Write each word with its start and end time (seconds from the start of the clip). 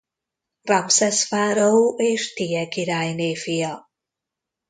Ramszesz 0.61 1.23
fáraó 1.27 1.95
és 1.97 2.33
Tije 2.33 2.67
királyné 2.67 3.35
fia. 3.35 3.89